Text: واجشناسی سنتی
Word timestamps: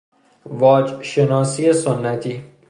واجشناسی 0.45 1.73
سنتی 1.73 2.43